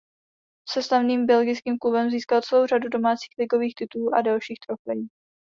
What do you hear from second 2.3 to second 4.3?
celou řadu domácích ligových titulů a